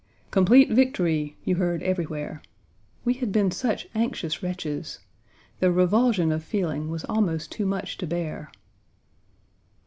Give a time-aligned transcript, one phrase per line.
[0.31, 2.41] "Complete victory," you heard everywhere.
[3.05, 4.97] We had been such anxious wretches.
[5.59, 8.51] The revulsion of feeling was almost too much to bear.